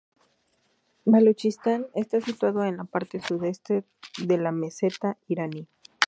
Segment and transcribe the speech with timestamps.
[1.05, 3.83] Baluchistán está situado en la parte sudeste
[4.17, 5.67] de la meseta iraní.